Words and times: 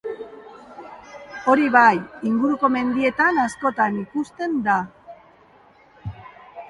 Hori 1.51 1.67
bai, 1.75 1.99
inguruko 2.29 2.71
mendietan 2.77 3.43
askotan 3.45 4.01
ikusten 4.07 4.57
da. 4.71 4.79